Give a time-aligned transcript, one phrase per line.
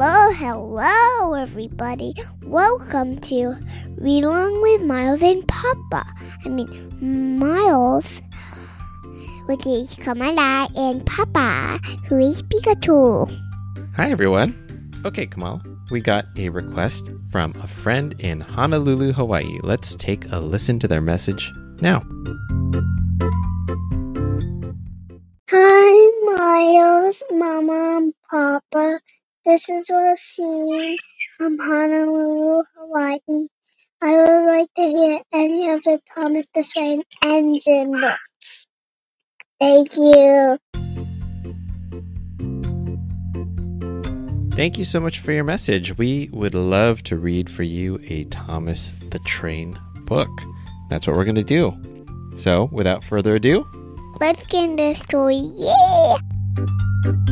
[0.00, 2.14] Hello, hello, everybody.
[2.44, 3.56] Welcome to
[3.96, 6.06] Read Along with Miles and Papa.
[6.44, 8.22] I mean, Miles,
[9.46, 13.28] which is Kamala, and Papa, who is Pikachu.
[13.96, 14.54] Hi, everyone.
[15.04, 19.58] Okay, Kamal, we got a request from a friend in Honolulu, Hawaii.
[19.64, 22.04] Let's take a listen to their message now.
[25.50, 29.00] Hi, Miles, Mama, and Papa.
[29.48, 30.98] This is Rosine
[31.38, 33.46] from Honolulu, Hawaii.
[34.02, 38.68] I would like to hear any of the Thomas the Train engine books.
[39.58, 40.58] Thank you.
[44.54, 45.96] Thank you so much for your message.
[45.96, 50.28] We would love to read for you a Thomas the Train book.
[50.90, 51.72] That's what we're going to do.
[52.36, 53.66] So, without further ado,
[54.20, 55.40] Let's get into the story.
[55.56, 57.28] Yeah!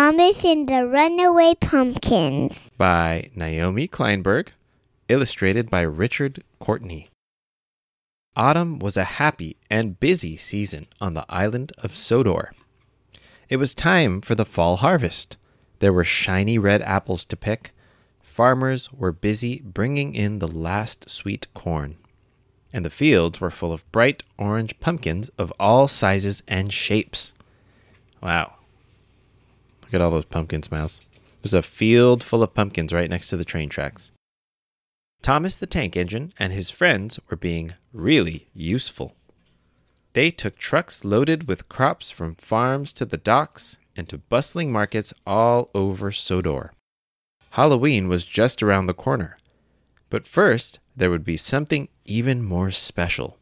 [0.00, 2.58] Thomas and the Runaway Pumpkins.
[2.78, 4.48] by Naomi Kleinberg,
[5.10, 7.10] illustrated by Richard Courtney.
[8.34, 12.54] Autumn was a happy and busy season on the island of Sodor.
[13.50, 15.36] It was time for the fall harvest.
[15.80, 17.74] There were shiny red apples to pick.
[18.22, 21.98] Farmers were busy bringing in the last sweet corn.
[22.72, 27.34] And the fields were full of bright orange pumpkins of all sizes and shapes.
[28.22, 28.54] Wow.
[29.90, 31.00] Look at all those pumpkins, Miles.
[31.42, 34.12] There's a field full of pumpkins right next to the train tracks.
[35.20, 39.16] Thomas the Tank Engine and his friends were being really useful.
[40.12, 45.12] They took trucks loaded with crops from farms to the docks and to bustling markets
[45.26, 46.72] all over Sodor.
[47.50, 49.38] Halloween was just around the corner.
[50.08, 53.38] But first, there would be something even more special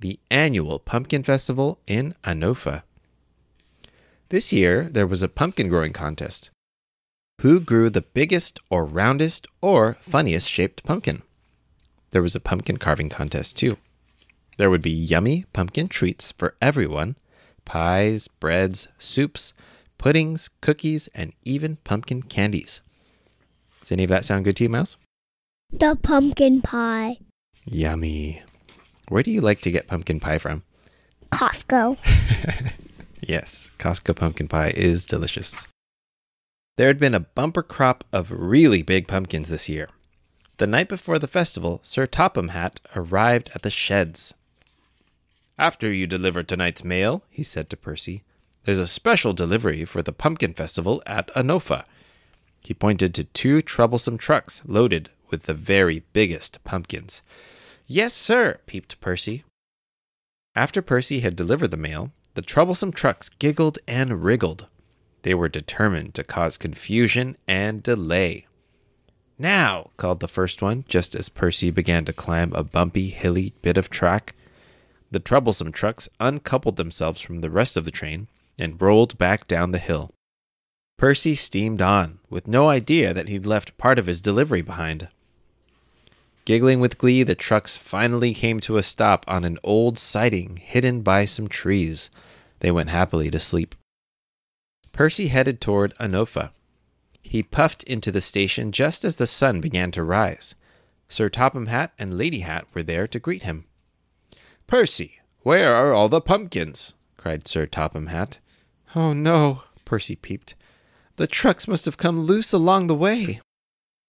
[0.00, 2.82] the annual Pumpkin Festival in Anofa.
[4.32, 6.48] This year, there was a pumpkin growing contest.
[7.42, 11.20] Who grew the biggest or roundest or funniest shaped pumpkin?
[12.12, 13.76] There was a pumpkin carving contest too.
[14.56, 17.16] There would be yummy pumpkin treats for everyone
[17.66, 19.52] pies, breads, soups,
[19.98, 22.80] puddings, cookies, and even pumpkin candies.
[23.82, 24.96] Does any of that sound good to you, Mouse?
[25.70, 27.18] The pumpkin pie.
[27.66, 28.40] Yummy.
[29.08, 30.62] Where do you like to get pumpkin pie from?
[31.32, 31.98] Costco.
[33.22, 35.68] Yes, Costco pumpkin pie is delicious.
[36.76, 39.88] There had been a bumper crop of really big pumpkins this year.
[40.56, 44.34] The night before the festival, Sir Topham Hatt arrived at the sheds.
[45.58, 48.24] After you deliver tonight's mail, he said to Percy,
[48.64, 51.84] there's a special delivery for the pumpkin festival at Anofa.
[52.60, 57.22] He pointed to two troublesome trucks loaded with the very biggest pumpkins.
[57.86, 59.44] Yes, sir, peeped Percy.
[60.54, 64.66] After Percy had delivered the mail, the troublesome trucks giggled and wriggled.
[65.22, 68.46] They were determined to cause confusion and delay.
[69.38, 73.76] Now, called the first one, just as Percy began to climb a bumpy, hilly bit
[73.76, 74.34] of track.
[75.10, 78.28] The troublesome trucks uncoupled themselves from the rest of the train
[78.58, 80.10] and rolled back down the hill.
[80.96, 85.08] Percy steamed on, with no idea that he'd left part of his delivery behind.
[86.44, 91.02] Giggling with glee, the trucks finally came to a stop on an old siding hidden
[91.02, 92.10] by some trees.
[92.58, 93.76] They went happily to sleep.
[94.92, 96.50] Percy headed toward Anofa.
[97.22, 100.56] He puffed into the station just as the sun began to rise.
[101.08, 103.66] Sir Topham Hatt and Lady Hatt were there to greet him.
[104.66, 106.94] Percy, where are all the pumpkins?
[107.16, 108.38] cried Sir Topham Hatt.
[108.96, 110.54] Oh no, Percy peeped.
[111.16, 113.40] The trucks must have come loose along the way.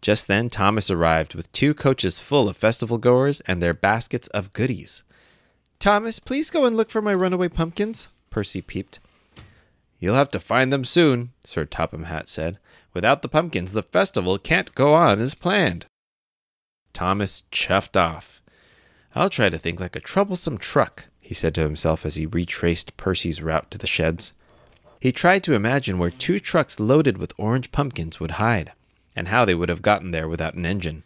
[0.00, 4.52] Just then Thomas arrived with two coaches full of festival goers and their baskets of
[4.52, 5.02] goodies.
[5.78, 9.00] Thomas, please go and look for my runaway pumpkins, Percy peeped.
[9.98, 12.58] You'll have to find them soon, Sir Topham Hatt said.
[12.94, 15.86] Without the pumpkins, the festival can't go on as planned.
[16.92, 18.40] Thomas chuffed off.
[19.14, 22.96] I'll try to think like a troublesome truck, he said to himself as he retraced
[22.96, 24.32] Percy's route to the sheds.
[25.00, 28.72] He tried to imagine where two trucks loaded with orange pumpkins would hide,
[29.18, 31.02] and how they would have gotten there without an engine.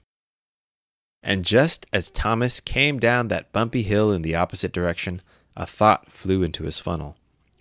[1.23, 5.23] And just as Thomas came down that bumpy hill in the opposite direction,
[5.57, 7.17] a thought flew into his funnel.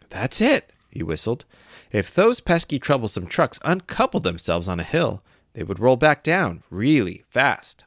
[0.10, 1.46] That's it, he whistled.
[1.94, 6.64] If those pesky, troublesome trucks uncoupled themselves on a hill, they would roll back down
[6.70, 7.86] really fast.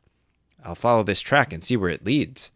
[0.65, 2.51] I'll follow this track and see where it leads.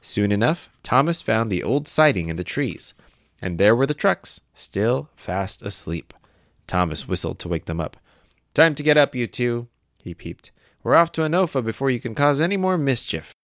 [0.00, 2.94] Soon enough, Thomas found the old siding in the trees,
[3.42, 6.14] and there were the trucks, still fast asleep.
[6.68, 7.96] Thomas whistled to wake them up.
[8.56, 9.68] Time to get up, you two,
[10.02, 10.50] he peeped.
[10.82, 13.34] We're off to Anofa before you can cause any more mischief.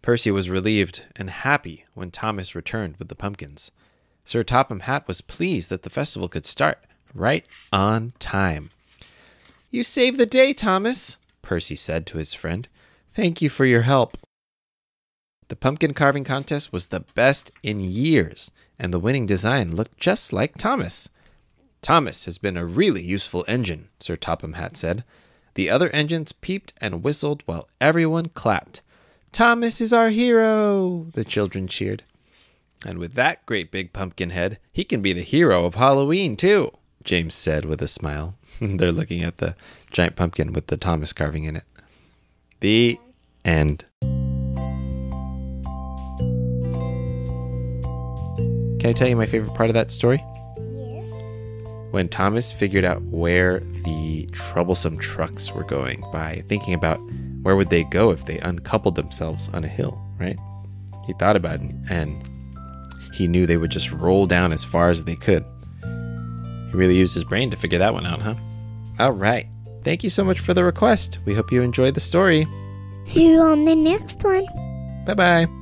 [0.00, 3.70] Percy was relieved and happy when Thomas returned with the pumpkins.
[4.24, 6.78] Sir Topham Hatt was pleased that the festival could start,
[7.12, 7.44] right
[7.74, 8.70] on time.
[9.70, 12.68] You saved the day, Thomas, Percy said to his friend.
[13.12, 14.16] Thank you for your help.
[15.48, 20.32] The pumpkin carving contest was the best in years, and the winning design looked just
[20.32, 21.10] like Thomas.
[21.82, 25.02] Thomas has been a really useful engine, Sir Topham Hatt said.
[25.54, 28.82] The other engines peeped and whistled while everyone clapped.
[29.32, 32.02] Thomas is our hero, the children cheered.
[32.84, 36.72] And with that great big pumpkin head, he can be the hero of Halloween, too,
[37.04, 38.34] James said with a smile.
[38.60, 39.56] They're looking at the
[39.90, 41.64] giant pumpkin with the Thomas carving in it.
[42.60, 42.98] The
[43.44, 43.84] end.
[48.80, 50.22] Can I tell you my favorite part of that story?
[51.90, 56.98] When Thomas figured out where the troublesome trucks were going by thinking about
[57.42, 60.38] where would they go if they uncoupled themselves on a hill, right?
[61.06, 62.28] He thought about it and
[63.14, 65.44] he knew they would just roll down as far as they could.
[65.82, 68.34] He really used his brain to figure that one out, huh?
[68.98, 69.46] All right.
[69.82, 71.18] Thank you so much for the request.
[71.24, 72.46] We hope you enjoyed the story.
[73.04, 74.46] See you on the next one.
[75.06, 75.59] Bye bye.